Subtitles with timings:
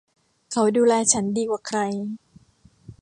[0.51, 1.79] เขาดูแลฉันดีกว่าใคร